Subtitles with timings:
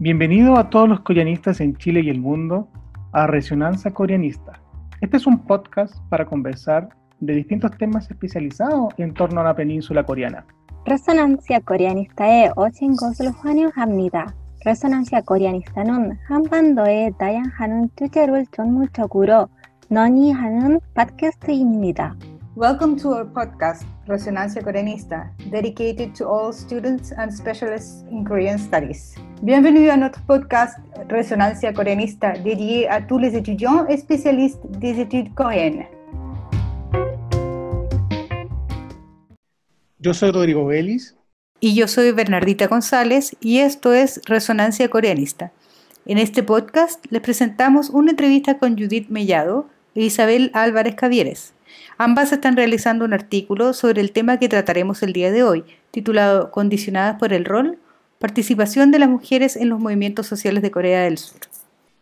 [0.00, 2.68] Bienvenido a todos los coreanistas en Chile y el mundo
[3.12, 4.52] a Resonancia Coreanista.
[5.00, 6.88] Este es un podcast para conversar
[7.20, 10.44] de distintos temas especializados en torno a la península coreana.
[10.86, 14.34] 레소난시아 코리아니스타에 오신 것을 환영합니다.
[14.64, 19.48] 레소난시아 코리아니스타는 한반도의 다양한 주제를 전문적으로
[19.88, 22.14] 논의하는 팟캐스트입니다.
[22.56, 29.14] Welcome to our podcast, Resonancia Coreanista, dedicated to all students and specialists in Korean studies.
[29.43, 30.77] Bienvenue à notre podcast
[31.09, 35.87] Resonancia Coreanista, dédié à tous les étudiants et spécialistes des études coréennes.
[39.99, 41.15] Yo soy Rodrigo Vélez.
[41.59, 45.51] Y yo soy Bernardita González y esto es Resonancia Coreanista.
[46.05, 51.55] En este podcast les presentamos una entrevista con Judith Mellado e Isabel Álvarez Cavieres.
[51.97, 56.51] Ambas están realizando un artículo sobre el tema que trataremos el día de hoy, titulado
[56.51, 57.79] Condicionadas por el rol,
[58.21, 61.39] participación de las mujeres en los movimientos sociales de Corea del Sur.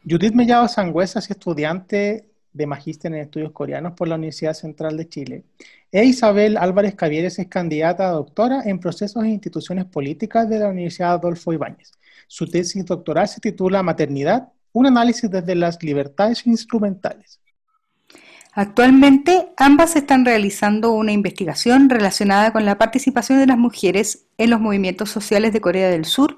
[0.08, 5.08] Judith Mellado Sangüesa es estudiante de magíster en estudios coreanos por la Universidad Central de
[5.08, 5.44] Chile.
[5.92, 10.68] E Isabel Álvarez Cavieres es candidata a doctora en procesos e instituciones políticas de la
[10.68, 11.94] Universidad Adolfo Ibáñez.
[12.28, 17.40] Su tesis doctoral se titula Maternidad, un análisis desde las libertades instrumentales.
[18.54, 24.60] Actualmente, ambas están realizando una investigación relacionada con la participación de las mujeres en los
[24.60, 26.38] movimientos sociales de Corea del Sur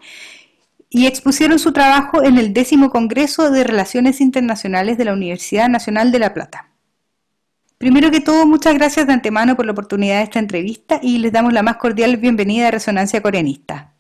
[0.90, 6.12] y expusieron su trabajo en el décimo Congreso de Relaciones Internacionales de la Universidad Nacional
[6.12, 6.70] de La Plata.
[7.78, 11.31] Primero que todo, muchas gracias de antemano por la oportunidad de esta entrevista y les
[11.31, 13.94] damos la más cordial bienvenida a Resonancia Coreanista.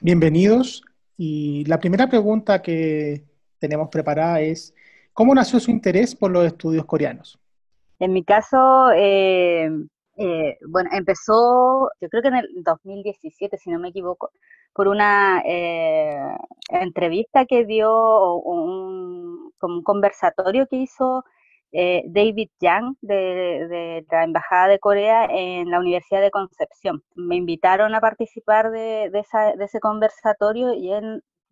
[0.00, 0.82] Bienvenidos.
[1.18, 3.24] Y la primera pregunta que
[3.58, 4.74] tenemos preparada es,
[5.16, 7.38] ¿Cómo nació su interés por los estudios coreanos?
[7.98, 9.66] En mi caso, eh,
[10.18, 14.30] eh, bueno, empezó, yo creo que en el 2017, si no me equivoco,
[14.74, 16.20] por una eh,
[16.68, 21.24] entrevista que dio un, un conversatorio que hizo
[21.72, 27.02] David Yang de, la Embajada de Corea en la Universidad de Concepción.
[27.14, 29.10] Me invitaron a participar de,
[29.60, 30.90] ese conversatorio y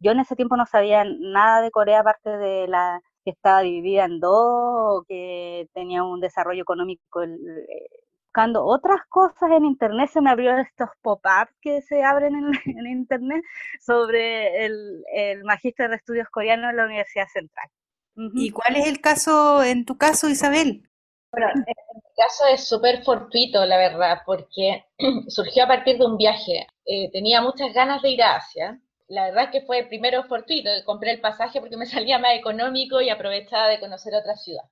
[0.00, 4.04] yo en ese tiempo no sabía nada de Corea aparte de la que estaba dividida
[4.04, 7.88] en dos, que tenía un desarrollo económico eh,
[8.34, 13.44] buscando otras cosas en internet, se me abrió estos pop-ups que se abren en, internet
[13.80, 17.68] sobre el, el magíster de estudios coreanos en la Universidad Central.
[18.16, 20.88] ¿Y cuál es el caso, en tu caso, Isabel?
[21.32, 24.84] Bueno, en mi caso es súper fortuito, la verdad, porque
[25.28, 26.66] surgió a partir de un viaje.
[26.86, 31.12] Eh, tenía muchas ganas de ir a Asia, la verdad que fue primero fortuito, compré
[31.12, 34.64] el pasaje porque me salía más económico y aprovechaba de conocer otra ciudad.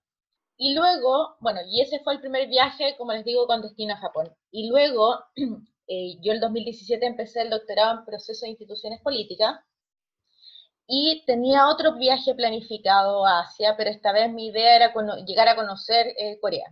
[0.57, 3.99] Y luego, bueno, y ese fue el primer viaje, como les digo, con destino a
[3.99, 4.33] Japón.
[4.51, 5.19] Y luego,
[5.89, 9.61] eh, yo el 2017 empecé el doctorado en proceso de instituciones políticas
[10.87, 14.95] y tenía otro viaje planificado a Asia, pero esta vez mi idea era
[15.27, 16.67] llegar a conocer eh, Corea.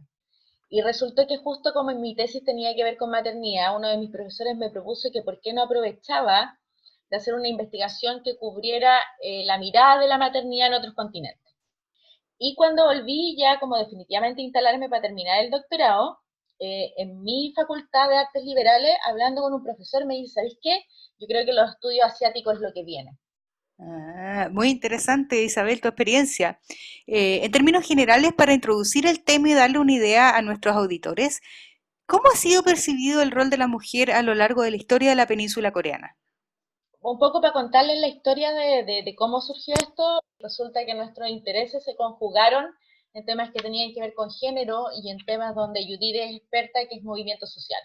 [0.69, 3.97] Y resultó que justo como en mi tesis tenía que ver con maternidad, uno de
[3.97, 6.60] mis profesores me propuso que por qué no aprovechaba
[7.11, 11.41] de hacer una investigación que cubriera eh, la mirada de la maternidad en otros continentes.
[12.39, 16.19] Y cuando volví ya como definitivamente instalarme para terminar el doctorado,
[16.59, 20.85] eh, en mi facultad de artes liberales, hablando con un profesor, me dice, ¿sabes qué?
[21.19, 23.19] Yo creo que los estudios asiáticos es lo que viene.
[23.79, 26.61] Ah, muy interesante, Isabel, tu experiencia.
[27.07, 31.41] Eh, en términos generales, para introducir el tema y darle una idea a nuestros auditores,
[32.07, 35.11] ¿cómo ha sido percibido el rol de la mujer a lo largo de la historia
[35.11, 36.17] de la península coreana?
[37.01, 41.97] Un poco para contarles la historia de, cómo surgió esto, resulta que nuestros intereses se
[41.97, 42.67] conjugaron
[43.15, 46.81] en temas que tenían que ver con género y en temas donde Judith es experta,
[46.89, 47.81] que es movimiento social.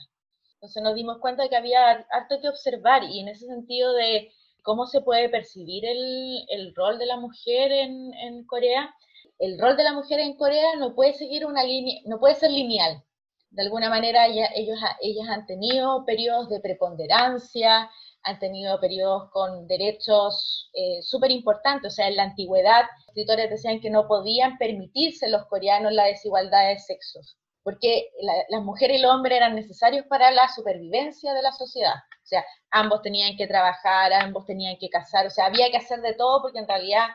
[0.56, 4.32] Entonces nos dimos cuenta de que había harto que observar y en ese sentido de
[4.64, 8.94] cómo se puede percibir el, rol de la mujer en, Corea.
[9.40, 12.52] El rol de la mujer en Corea no puede seguir una línea, no puede ser
[12.52, 13.04] lineal.
[13.52, 17.90] De alguna manera ellos, ellas han tenido periodos de preponderancia,
[18.26, 21.94] han tenido periodos con derechos eh, súper importantes.
[21.94, 26.68] O sea, en la antigüedad, escritores decían que no podían permitirse los coreanos la desigualdad
[26.68, 28.10] de sexos, porque
[28.50, 31.96] las mujeres y el hombre eran necesarios para la supervivencia de la sociedad.
[31.96, 36.02] O sea, ambos tenían que trabajar, ambos tenían que casar, o sea, había que hacer
[36.02, 37.08] de todo porque en realidad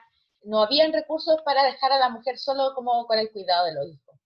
[0.44, 3.86] no habían recursos para dejar a la mujer solo como con el cuidado de los
[3.86, 4.16] hijos.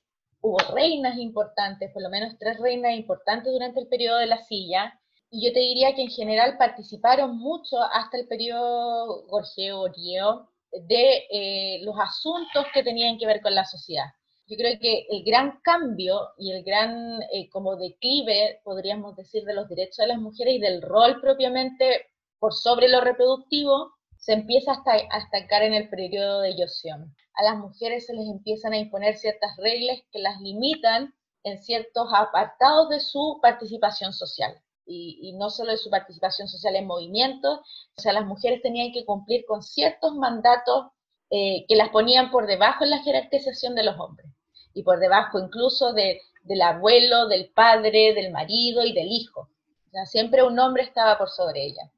[0.42, 5.00] Hubo reinas importantes, por lo menos tres reinas importantes durante el periodo de la silla,
[5.34, 11.26] y yo te diría que en general participaron mucho hasta el periodo Gorgeo Rieo de
[11.28, 14.06] eh, los asuntos que tenían que ver con la sociedad.
[14.46, 19.54] Yo creo que el gran cambio y el gran eh, como declive, podríamos decir, de
[19.54, 22.06] los derechos de las mujeres y del rol propiamente
[22.38, 27.12] por sobre lo reproductivo, se empieza a estancar en el periodo de Joseon.
[27.34, 32.08] A las mujeres se les empiezan a imponer ciertas reglas que las limitan en ciertos
[32.14, 34.60] apartados de su participación social.
[34.86, 37.60] Y, no solo de su participación social en movimientos,
[37.96, 40.88] o sea, las mujeres tenían que cumplir con ciertos mandatos
[41.30, 44.26] eh, que las ponían por debajo en la jerarquización de los hombres
[44.74, 49.48] y por debajo incluso de, del abuelo, del padre, del marido y del hijo.
[49.88, 51.90] O sea, siempre un hombre estaba por sobre ella.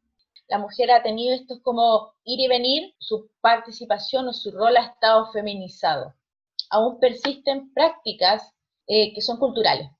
[0.49, 4.85] La mujer ha tenido esto como ir y venir, su participación o su rol ha
[4.85, 6.15] estado feminizado.
[6.71, 8.53] Aún persisten prácticas
[8.87, 9.91] eh, que son culturales.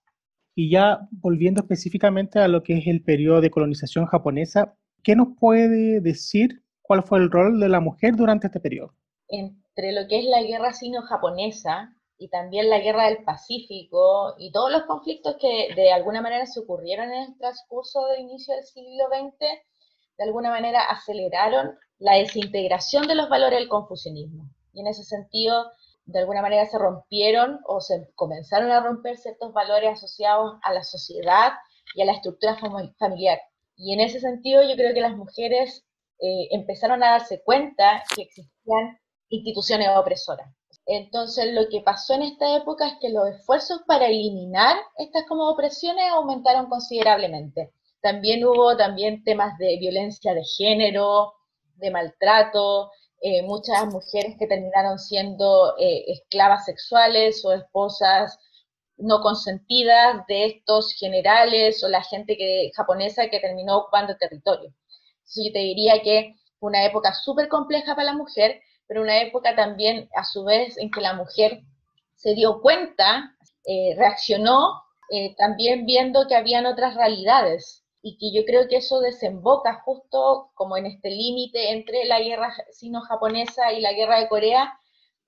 [0.59, 4.75] Y ya volviendo específicamente a lo que es el periodo de colonización japonesa,
[5.05, 8.95] ¿qué nos puede decir cuál fue el rol de la mujer durante este periodo?
[9.29, 14.73] Entre lo que es la guerra sino-japonesa y también la guerra del Pacífico y todos
[14.73, 19.05] los conflictos que de alguna manera se ocurrieron en el transcurso del inicio del siglo
[19.09, 24.49] XX, de alguna manera aceleraron la desintegración de los valores del confucianismo.
[24.73, 25.71] Y en ese sentido,
[26.07, 30.85] de alguna manera se rompieron o se comenzaron a romper ciertos valores asociados a la
[30.85, 31.53] sociedad
[31.95, 32.57] y a la estructura
[32.99, 33.41] familiar.
[33.77, 35.85] Y en ese sentido yo creo que las mujeres
[36.21, 38.99] eh, empezaron a darse cuenta que existían
[39.29, 40.49] instituciones opresoras.
[40.87, 45.51] Entonces, lo que pasó en esta época es que los esfuerzos para eliminar estas como
[45.51, 47.73] opresiones aumentaron considerablemente.
[48.01, 51.35] También hubo también temas de violencia de género,
[51.75, 52.93] de maltrato,
[53.29, 58.39] eh, muchas mujeres que terminaron siendo eh, esclavas sexuales o esposas
[58.99, 62.37] no consentidas de estos generales o la gente
[62.77, 64.73] japonesa que terminó ocupando territorio.
[65.17, 69.21] Entonces yo te diría que fue una época súper compleja para la mujer, pero una
[69.21, 71.63] época también, a su vez, en que la mujer
[72.15, 73.35] se dio cuenta,
[73.65, 79.01] eh, reaccionó, eh, también viendo que habían otras realidades y que yo creo que eso
[79.01, 84.79] desemboca justo como en este límite entre la guerra sino-japonesa y la guerra de Corea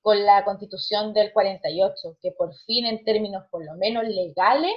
[0.00, 4.72] con la constitución del 48, que por fin en términos por lo menos legales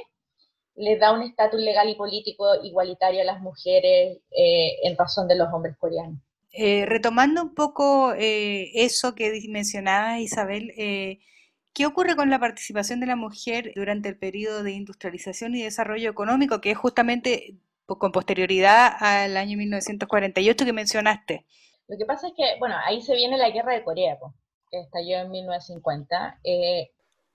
[0.74, 5.36] le da un estatus legal y político igualitario a las mujeres eh, en razón de
[5.36, 6.20] los hombres coreanos.
[6.54, 13.06] Eh, retomando un poco eh, eso que mencionaba Isabel, ¿qué ocurre con la participación de
[13.06, 18.94] la mujer durante el periodo de industrialización y desarrollo económico, que es justamente con posterioridad
[19.00, 21.46] al año 1948 que mencionaste?
[21.88, 24.18] Lo que pasa es que, bueno, ahí se viene la guerra de Corea,
[24.70, 26.40] que estalló en 1950.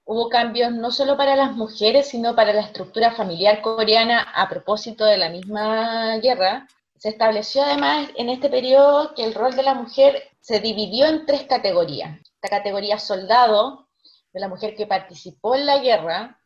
[0.04, 5.04] hubo cambios no solo para las mujeres, sino para la estructura familiar coreana a propósito
[5.04, 6.66] de la misma guerra
[6.98, 11.26] se estableció además en este periodo que el rol de la mujer se dividió en
[11.26, 12.18] tres categorías.
[12.42, 13.88] La categoría soldado,
[14.32, 16.40] de la mujer que participó en la guerra,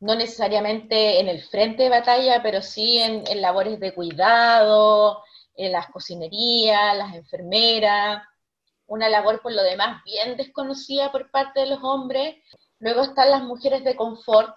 [0.00, 5.22] no necesariamente en el frente de batalla, pero sí en, labores de cuidado,
[5.56, 8.22] en las cocinerías, las enfermeras,
[8.86, 12.36] una labor por lo demás bien desconocida por parte de los hombres.
[12.78, 14.54] Luego están las mujeres de confort,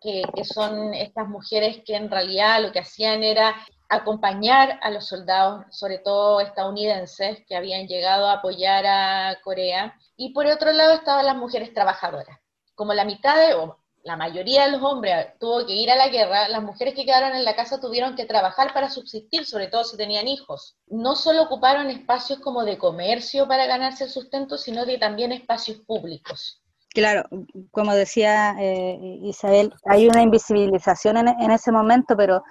[0.00, 3.54] que, son estas mujeres que en realidad lo que hacían era
[3.88, 9.96] acompañar a los soldados, sobre todo estadounidenses, que habían llegado a apoyar a Corea.
[10.16, 12.38] Y por otro lado estaban las mujeres trabajadoras.
[12.74, 16.08] Como la mitad de, o la mayoría de los hombres tuvo que ir a la
[16.08, 19.84] guerra, las mujeres que quedaron en la casa tuvieron que trabajar para subsistir, sobre todo
[19.84, 20.76] si tenían hijos.
[20.88, 25.78] No solo ocuparon espacios como de comercio para ganarse el sustento, sino de también espacios
[25.78, 26.62] públicos.
[26.90, 27.24] Claro,
[27.70, 32.42] como decía eh, Isabel, hay una invisibilización en, ese momento, pero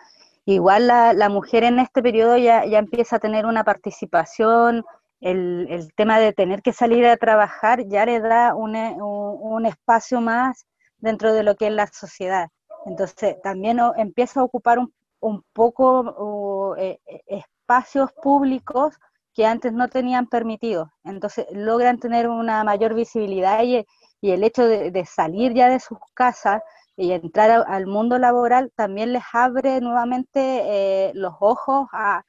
[0.46, 4.84] igual la, mujer en este periodo ya, ya, empieza a tener una participación,
[5.20, 10.66] el, tema de tener que salir a trabajar ya le da un, un, espacio más
[11.02, 12.50] dentro de lo que es la sociedad.
[12.86, 18.96] Entonces también empieza a ocupar un, un poco eh, eh, espacios públicos
[19.34, 20.92] que antes no tenían permitido.
[21.04, 23.86] Entonces logran tener una mayor visibilidad y,
[24.22, 26.62] el hecho de, salir ya de sus casas
[26.96, 32.24] y entrar al mundo laboral también les abre nuevamente eh, los ojos a,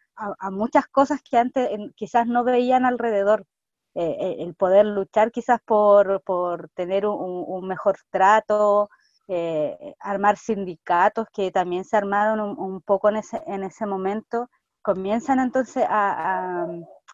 [0.50, 3.44] muchas cosas que antes quizás no veían alrededor.
[3.94, 6.22] Eh, eh, el poder luchar quizás por,
[6.74, 8.88] tener un, mejor trato,
[10.00, 14.48] armar sindicatos que también se armaron un, poco en ese, en ese momento,
[14.82, 16.66] comienzan entonces a,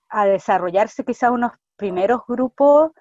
[0.09, 2.93] a desarrollarse quizás unos primeros grupos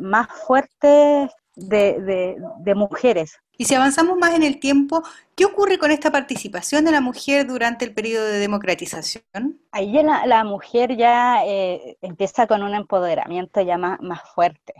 [0.00, 3.38] más fuertes de, de, mujeres.
[3.58, 5.02] Y si avanzamos más en el tiempo,
[5.34, 9.60] ¿qué ocurre con esta participación de la mujer durante el periodo de democratización?
[9.70, 13.98] Ahí la, la mujer ya eh, empieza con un empoderamiento ya más,
[14.34, 14.74] fuerte.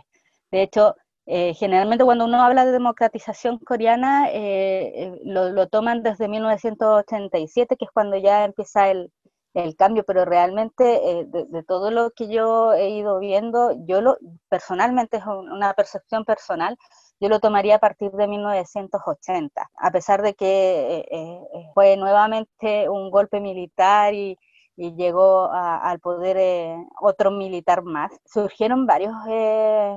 [0.51, 7.77] De hecho, eh, generalmente cuando uno habla de democratización coreana, eh, lo, toman desde 1987,
[7.77, 9.11] que es cuando ya empieza el,
[9.53, 14.17] el cambio, pero realmente eh, de, todo lo que yo he ido viendo, yo lo
[14.49, 16.77] personalmente es una percepción personal,
[17.19, 21.39] yo lo tomaría a partir de 1980, a pesar de que eh,
[21.73, 24.37] fue nuevamente un golpe militar y,
[24.75, 28.11] llegó al poder eh, otro militar más.
[28.25, 29.95] Surgieron varios eh,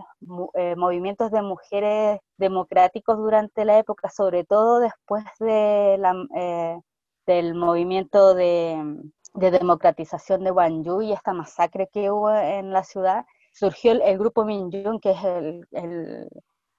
[0.54, 6.14] eh, movimientos de mujeres democráticos durante la época, sobre todo después de la,
[7.26, 8.76] del movimiento de,
[9.36, 13.24] democratización de Wanyu y esta masacre que hubo en la ciudad.
[13.52, 16.28] Surgió el, grupo Minjung, que es el, el,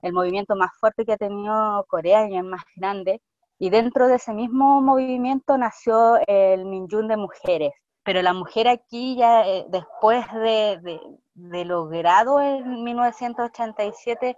[0.02, 3.22] el movimiento más fuerte que ha tenido Corea y el más grande,
[3.60, 7.74] y dentro de ese mismo movimiento nació el Minjung de mujeres,
[8.04, 11.00] pero la mujer aquí ya eh, después de,
[11.34, 14.38] de, logrado en 1987 eh,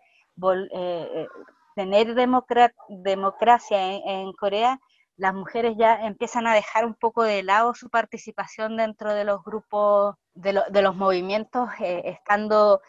[0.71, 1.27] eh,
[1.75, 4.79] tener democracia en, Corea,
[5.19, 9.43] las mujeres ya empiezan a dejar un poco de lado su participación dentro de los
[9.43, 12.81] grupos, de, de los movimientos, estando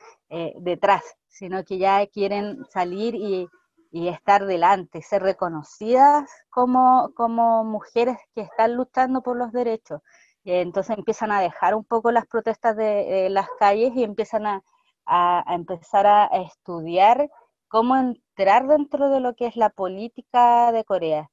[0.57, 3.49] detrás, sino que ya quieren salir y,
[3.91, 10.01] y estar delante, ser reconocidas como, como mujeres que están luchando por los derechos.
[10.45, 14.63] Entonces empiezan a dejar un poco las protestas de, las calles y empiezan a,
[15.49, 17.29] empezar a, estudiar
[17.69, 21.31] cómo entrar dentro de lo que es la política de Corea,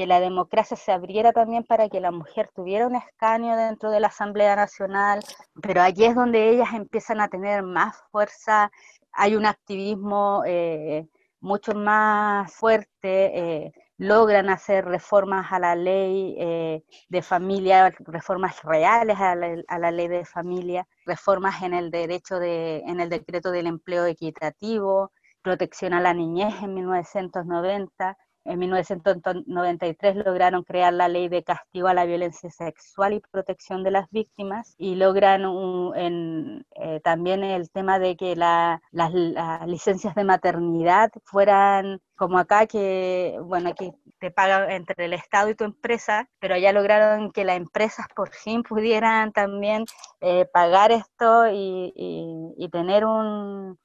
[0.00, 4.00] que la democracia se abriera también para que la mujer tuviera un escaño dentro de
[4.00, 5.20] la Asamblea Nacional,
[5.60, 8.70] pero allí es donde ellas empiezan a tener más fuerza,
[9.12, 11.06] hay un activismo eh,
[11.40, 12.86] mucho más fuerte.
[13.04, 20.08] Eh, logran hacer reformas a la ley eh, de familia, reformas reales a la, ley
[20.08, 26.00] de familia, reformas en el derecho de, en el decreto del empleo equitativo, protección a
[26.00, 32.50] la niñez en 1990, en 1993 lograron crear la ley de castigo a la violencia
[32.50, 35.42] sexual y protección de las víctimas y logran
[35.94, 38.80] eh, también el tema de que las,
[39.66, 45.54] licencias de maternidad fueran como acá, que bueno, que te paga entre el Estado y
[45.54, 49.84] tu empresa, pero ya lograron que las empresas por fin pudieran también
[50.20, 53.78] eh, pagar esto y tener un,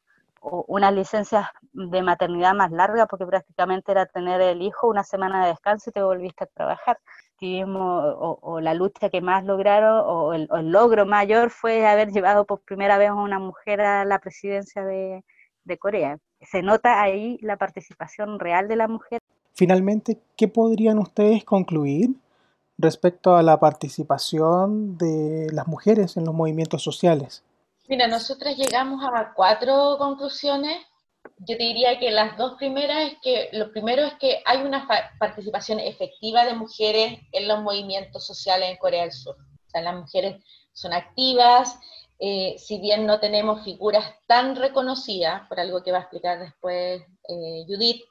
[0.68, 5.50] unas licencias de maternidad más largas, porque prácticamente era tener el hijo una semana de
[5.50, 7.00] descanso y te volviste a trabajar.
[7.42, 12.62] O, o, la lucha que más lograron, o el, logro mayor fue haber llevado por
[12.62, 15.24] primera vez a una mujer a la presidencia de,
[15.64, 16.18] de Corea.
[16.42, 19.20] Se nota ahí la participación real de la mujer.
[19.54, 22.16] Finalmente, ¿qué podrían ustedes concluir
[22.78, 27.44] respecto a la participación de las mujeres en los movimientos sociales?
[27.88, 30.84] Mira, nosotras llegamos a cuatro conclusiones.
[31.38, 34.88] Yo te diría que las dos primeras es que lo primero es que hay una
[35.20, 39.36] participación efectiva de mujeres en los movimientos sociales en Corea del Sur.
[39.36, 41.78] O sea, las mujeres son activas,
[42.18, 47.04] eh, si bien no tenemos figuras tan reconocidas, por algo que va a explicar después
[47.28, 48.02] eh, Judith,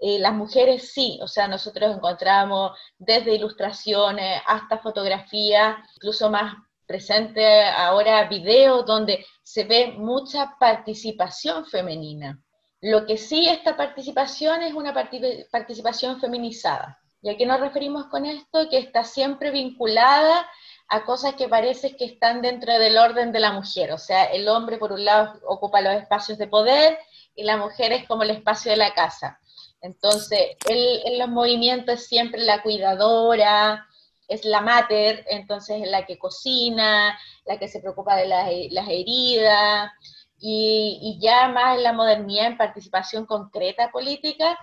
[0.00, 6.54] eh, las mujeres sí, o sea, nosotros encontramos desde ilustraciones hasta fotografía, incluso más
[6.86, 12.40] presente ahora videos donde se ve mucha participación femenina.
[12.80, 16.98] Lo que sí esta participación es una participación feminizada.
[17.22, 18.68] ¿Y a qué nos referimos con esto?
[18.68, 20.46] Que está siempre vinculada
[20.88, 23.92] a cosas que parece que están dentro del orden de la mujer.
[23.92, 26.98] O sea, el hombre por un lado ocupa los espacios de poder
[27.34, 29.40] y la mujer es como el espacio de la casa.
[29.80, 33.86] Entonces, en los movimientos es siempre la cuidadora,
[34.28, 39.90] es la mater, entonces es la que cocina, la que se preocupa de las, heridas,
[40.38, 44.58] y, ya más en la modernidad, en participación concreta política,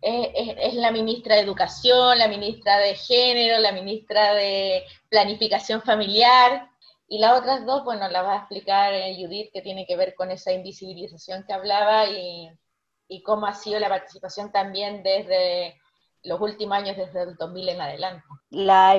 [0.00, 6.68] es, la ministra de Educación, la ministra de Género, la ministra de Planificación Familiar,
[7.08, 10.14] y las otras dos, bueno, las va a explicar eh, Judith, que tiene que ver
[10.14, 12.50] con esa invisibilización que hablaba y,
[13.08, 15.80] y cómo ha sido la participación también desde
[16.24, 18.24] los últimos años, desde el 2000 en adelante.
[18.50, 18.96] La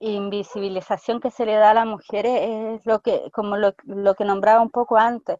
[0.00, 4.60] invisibilización que se le da a las mujeres es lo que, como lo, que nombraba
[4.60, 5.38] un poco antes.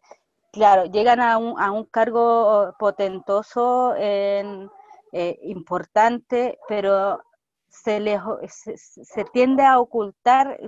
[0.51, 4.69] Claro, llegan a un, a un cargo potentoso, en,
[5.11, 7.21] eh, importante, pero
[7.69, 10.59] se, le, se tiende a ocultar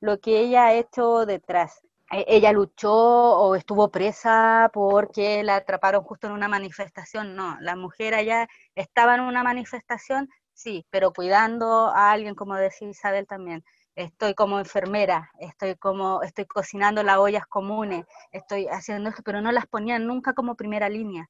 [0.00, 1.80] lo que ella ha hecho detrás.
[2.12, 7.34] E, ella luchó o estuvo presa porque la atraparon justo en una manifestación.
[7.36, 12.88] No, la mujer allá estaba en una manifestación, sí, pero cuidando a alguien, como decía
[12.88, 13.64] Isabel también.
[13.96, 19.52] Estoy como enfermera, estoy como, estoy cocinando las ollas comunes, estoy haciendo esto, pero no
[19.52, 21.28] las ponían nunca como primera línea.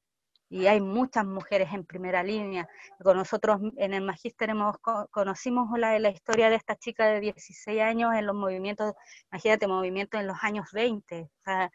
[0.51, 2.67] Y hay muchas mujeres en primera línea.
[3.01, 4.75] Con nosotros en el Magíster hemos,
[5.09, 8.93] conocimos la, la historia de esta chica de 16 años en los movimientos,
[9.31, 11.71] imagínate, movimientos en los años 20, o sea,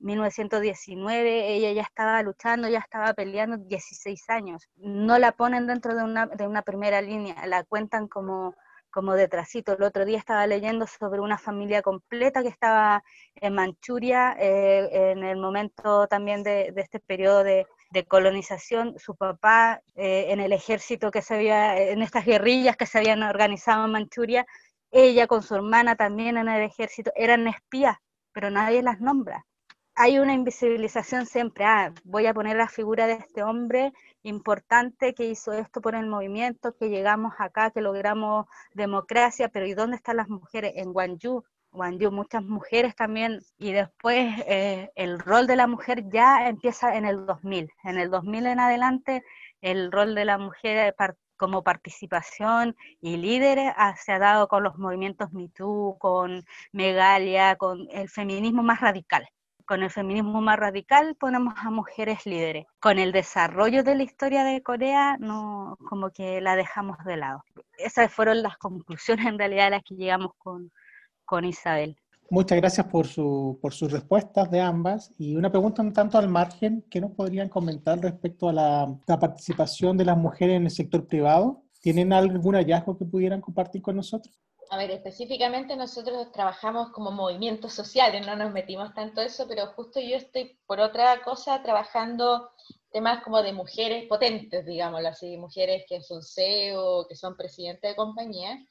[0.00, 4.66] 1919, eh, ella ya estaba luchando, ya estaba peleando 16 años.
[4.76, 8.54] No la ponen dentro de una, de una primera línea, la cuentan como
[8.90, 9.72] como detrásito.
[9.72, 13.02] El otro día estaba leyendo sobre una familia completa que estaba
[13.36, 17.66] en Manchuria eh, en el momento también de, este periodo de,
[18.06, 18.98] colonización.
[18.98, 23.22] Su papá eh, en el ejército que se había, en estas guerrillas que se habían
[23.22, 24.46] organizado en Manchuria,
[24.90, 27.96] ella con su hermana también en el ejército, eran espías,
[28.32, 29.46] pero nadie las nombra
[30.02, 31.64] hay una invisibilización siempre.
[31.66, 33.92] Ah, voy a poner la figura de este hombre
[34.22, 39.74] importante que hizo esto por el movimiento, que llegamos acá, que logramos democracia, pero ¿y
[39.74, 40.72] dónde están las mujeres?
[40.76, 46.48] En Guangzhou, Guangzhou muchas mujeres también, y después eh, el rol de la mujer ya
[46.48, 47.70] empieza en el 2000.
[47.84, 49.22] En el 2000 en adelante,
[49.60, 50.94] el rol de la mujer
[51.36, 57.88] como participación y líderes ah, se ha dado con los movimientos MeToo, con Megalia, con
[57.90, 59.26] el feminismo más radical
[59.70, 62.66] con el feminismo más radical ponemos a mujeres líderes.
[62.80, 67.44] Con el desarrollo de la historia de Corea, no, como que la dejamos de lado.
[67.78, 70.72] Esas fueron las conclusiones en realidad a las que llegamos con,
[71.30, 71.96] con Isabel.
[72.28, 75.12] Muchas gracias por, su, por sus respuestas de ambas.
[75.16, 79.18] Y una pregunta un tanto al margen, ¿qué nos podrían comentar respecto a la, la
[79.20, 81.62] participación de las mujeres en el sector privado?
[81.80, 84.34] ¿Tienen algún hallazgo que pudieran compartir con nosotros?
[84.72, 89.98] a ver, específicamente nosotros trabajamos como movimientos sociales, no nos metimos tanto eso, pero justo
[89.98, 92.50] yo estoy por otra cosa trabajando
[92.92, 97.96] temas como de mujeres potentes, digámoslo así, mujeres que son CEO, que son presidentes de
[97.96, 98.64] compañía,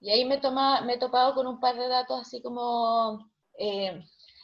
[0.00, 4.02] y ahí me, toma, me he topado con un par de datos así como eh,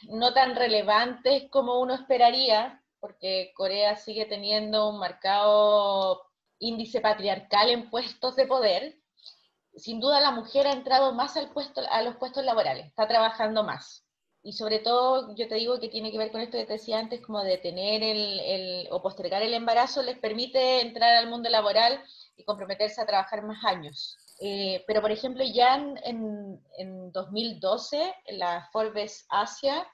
[0.09, 6.21] no tan relevantes como uno esperaría, porque Corea sigue teniendo un marcado
[6.59, 8.97] índice patriarcal en puestos de poder,
[9.75, 13.63] sin duda la mujer ha entrado más al puesto, a los puestos laborales, está trabajando
[13.63, 14.03] más.
[14.43, 16.99] Y sobre todo, yo te digo que tiene que ver con esto que te decía
[16.99, 22.01] antes, como de tener el, o postergar el embarazo, les permite entrar al mundo laboral
[22.35, 24.17] y comprometerse a trabajar más años.
[24.39, 29.87] Eh, pero, por ejemplo, ya en, en 2012, la Forbes Asia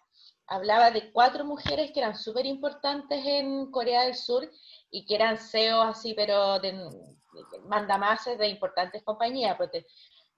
[0.48, 4.50] hablaba de cuatro mujeres que eran súper importantes en Corea del Sur
[4.92, 6.74] y que eran CEO así, pero de,
[7.68, 9.70] mandamases de importantes compañías, pues,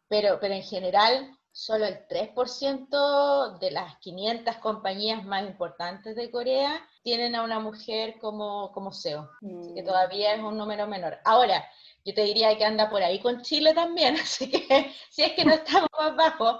[0.07, 6.85] pero, pero en general solo el 3% de las 500 compañías más importantes de Corea
[7.01, 9.85] tienen a una mujer como, como CEO, que mm.
[9.85, 11.17] todavía es un número menor.
[11.23, 11.65] Ahora,
[12.03, 15.45] yo te diría que anda por ahí con Chile también, así que si es que
[15.45, 16.59] no estamos más bajo,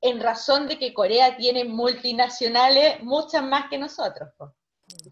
[0.00, 4.30] en razón de que Corea tiene multinacionales muchas más que nosotros.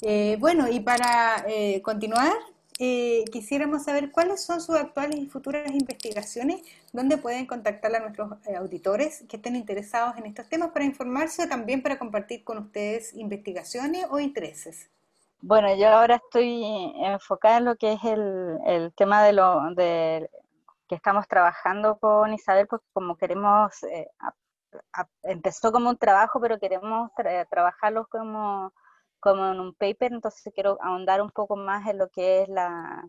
[0.01, 2.33] Eh, bueno, y para eh, continuar,
[2.81, 6.63] eh, quisiéramos saber cuáles son sus actuales y futuras investigaciones,
[6.93, 11.43] dónde pueden contactar a nuestros eh, auditores que estén interesados en estos temas para informarse
[11.43, 14.89] o también para compartir con ustedes investigaciones o intereses.
[15.41, 16.65] Bueno, yo ahora estoy
[17.05, 20.31] enfocada en lo que es el, tema de lo de,
[20.89, 24.09] que estamos trabajando con Isabel, porque como queremos, eh,
[25.25, 27.11] empezó como un trabajo, pero queremos
[27.51, 28.73] trabajarlo como
[29.21, 33.05] como en un paper, entonces quiero ahondar un poco más en lo que es la,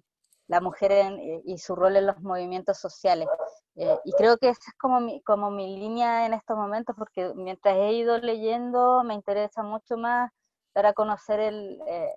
[0.48, 3.28] la mujer eh, y su rol en los movimientos sociales.
[3.76, 7.34] Eh, y creo que esa es como mi, como mi línea en estos momentos, porque
[7.36, 10.32] mientras he ido leyendo me interesa mucho más
[10.74, 12.14] dar a conocer el, eh,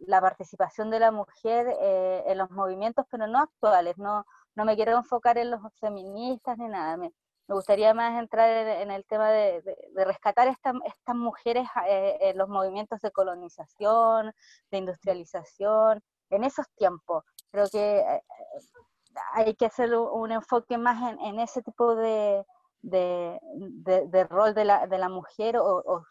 [0.00, 4.24] la participación de la mujer en los movimientos, pero no actuales, no,
[4.56, 6.96] no me quiero enfocar en los feministas ni nada.
[7.48, 9.62] Me gustaría más entrar en el tema de,
[9.94, 14.32] rescatar esta, estas mujeres eh, en los movimientos de colonización,
[14.70, 17.24] de industrialización, en esos tiempos.
[17.50, 18.22] Creo que eh,
[19.32, 22.44] hay que hacer un enfoque más en, ese tipo de,
[24.28, 26.04] rol de la, mujer o,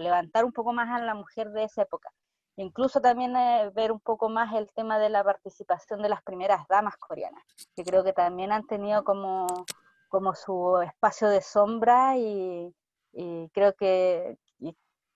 [0.00, 2.10] levantar un poco más a la mujer de esa época.
[2.56, 6.66] Incluso también eh, ver un poco más el tema de la participación de las primeras
[6.66, 7.44] damas coreanas,
[7.76, 9.46] que creo que también han tenido como
[10.08, 12.74] como su espacio de sombra y,
[13.52, 14.36] creo que,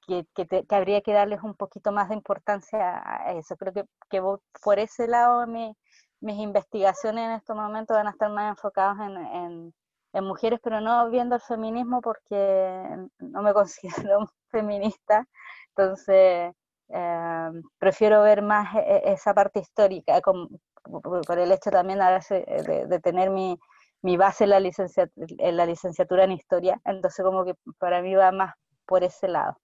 [0.06, 3.56] que, habría que darles un poquito más de importancia a eso.
[3.56, 4.22] Creo que, que
[4.62, 9.72] por ese lado mis investigaciones en estos momentos van a estar más enfocadas en,
[10.14, 13.54] en, mujeres, pero no viendo el feminismo porque no me
[14.14, 15.26] considero feminista,
[15.68, 16.52] entonces
[16.88, 23.00] eh, prefiero ver más e, e, esa parte histórica, por el hecho también de, de
[23.00, 23.58] tener mi,
[24.02, 28.54] mi base licenciatura, en la licenciatura en historia, entonces como que para mí va más
[28.86, 29.56] por ese lado.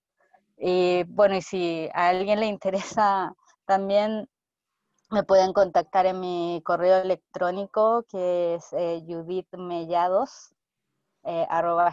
[0.56, 3.34] Y bueno, y si a alguien le interesa
[3.68, 4.28] También
[5.10, 10.54] me pueden contactar en mi correo electrónico que es eh, judithmellados
[11.24, 11.46] eh,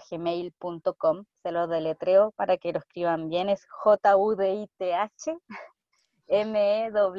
[0.09, 5.37] gmail.com, se lo deletreo para que lo escriban bien, es J-U-D-I-T-H
[6.27, 7.09] M-E-L-L-A-D-O-S.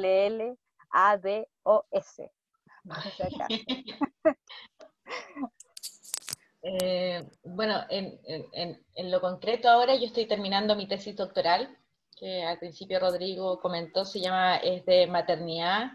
[6.69, 11.77] Eh, bueno, en, lo concreto ahora yo estoy terminando mi tesis doctoral,
[12.19, 15.91] que al principio Rodrigo comentó, se llama Es de maternidad,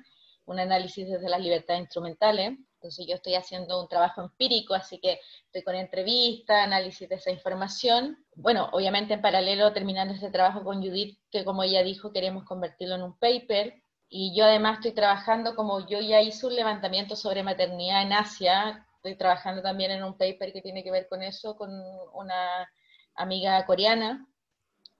[0.46, 2.56] un análisis desde las libertades instrumentales.
[2.74, 7.30] Entonces yo estoy haciendo un trabajo empírico, así que estoy con entrevista, análisis de esa
[7.30, 8.24] información.
[8.34, 12.94] Bueno, obviamente en paralelo terminando este trabajo con Judith, que como ella dijo, queremos convertirlo
[12.96, 13.82] en un paper.
[14.08, 18.86] Y yo además estoy trabajando, como yo ya hice un levantamiento sobre maternidad en Asia,
[19.02, 21.70] estoy trabajando también en un paper que tiene que ver con eso, con
[22.14, 22.70] una
[23.16, 24.24] amiga coreana,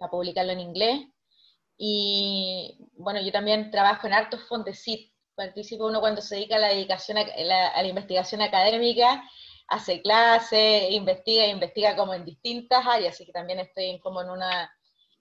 [0.01, 1.07] a publicarlo en inglés.
[1.79, 6.69] Y bueno, yo también trabajo en Artos Fondesit, participa uno cuando se dedica a la
[6.69, 9.23] dedicación a la, investigación académica,
[9.69, 14.69] hace clases, investiga, investiga como en distintas áreas, así que también estoy como en una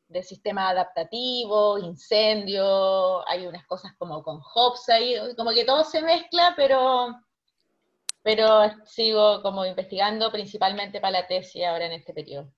[0.07, 6.01] de sistema adaptativo, incendio, hay unas cosas como con hops ahí, como que todo se
[6.01, 7.15] mezcla, pero,
[8.23, 12.51] pero sigo como investigando principalmente para la tesis ahora en este periodo.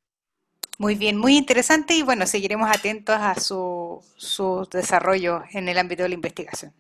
[0.78, 6.04] Muy bien, muy interesante y bueno, seguiremos atentos a su, su desarrollo en el ámbito
[6.04, 6.74] de la investigación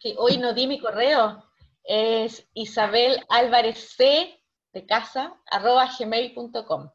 [0.00, 1.44] que hoy no di mi correo,
[1.84, 4.30] es Isabel Álvarez C
[4.72, 6.88] de casa, arroba gmail.com.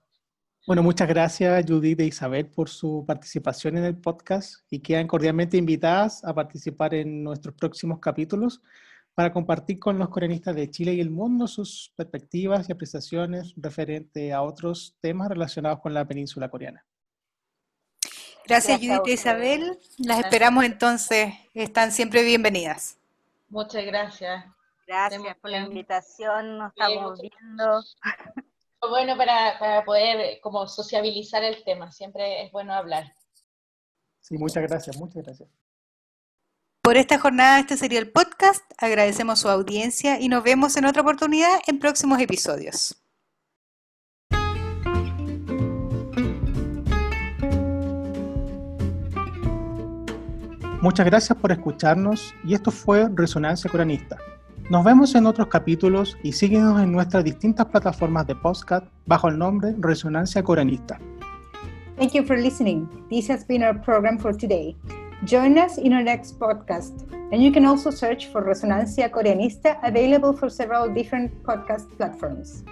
[0.65, 5.57] Bueno, muchas gracias Judith e Isabel por su participación en el podcast y quedan cordialmente
[5.57, 8.63] invitadas a participar en nuestros próximos capítulos
[9.15, 14.33] para compartir con los coreanistas de Chile y el mundo sus perspectivas y apreciaciones referente
[14.33, 16.85] a otros temas relacionados con la península coreana.
[18.45, 19.79] Gracias, Judith e Isabel.
[19.97, 21.33] Las esperamos entonces.
[21.53, 22.99] Están siempre bienvenidas.
[23.49, 24.45] Muchas gracias.
[24.85, 26.59] Gracias por la invitación.
[26.59, 27.81] Nos estamos viendo.
[28.87, 31.91] Bueno, para, para poder como sociabilizar el tema.
[31.91, 33.15] Siempre es bueno hablar.
[34.19, 34.97] Sí, muchas gracias.
[34.97, 35.64] Muchas gracias.
[36.85, 38.63] Por esta jornada, este sería el podcast.
[38.77, 43.03] Agradecemos su audiencia y nos vemos en otra oportunidad en próximos episodios.
[50.79, 54.17] Muchas gracias por escucharnos y esto fue Resonancia Coranista.
[54.69, 59.39] Nos vemos en otros capítulos y síguenos en nuestras distintas plataformas de podcast bajo el
[59.39, 60.99] nombre Resonancia Coranista.
[61.97, 62.87] Thank you for listening.
[63.09, 64.77] This has been our program for today.
[65.23, 70.33] Join us in our next podcast, and you can also search for Resonancia Coreanista, available
[70.33, 72.63] for several different podcast platforms.